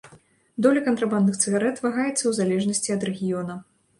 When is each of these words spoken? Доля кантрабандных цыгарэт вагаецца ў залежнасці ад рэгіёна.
Доля 0.65 0.81
кантрабандных 0.87 1.35
цыгарэт 1.43 1.83
вагаецца 1.85 2.15
ў 2.15 2.31
залежнасці 2.39 2.95
ад 2.95 3.01
рэгіёна. 3.11 3.59